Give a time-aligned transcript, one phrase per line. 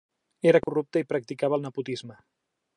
[0.51, 2.21] Era corrupte i practicava el nepotisme.